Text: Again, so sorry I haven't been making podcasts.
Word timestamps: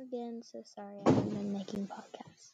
Again, 0.00 0.42
so 0.42 0.62
sorry 0.64 0.96
I 1.06 1.10
haven't 1.10 1.34
been 1.34 1.52
making 1.52 1.86
podcasts. 1.86 2.52